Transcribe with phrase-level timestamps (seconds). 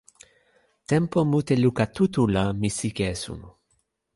[0.89, 3.49] tenpo mute luka tu tu la mi sike e suno.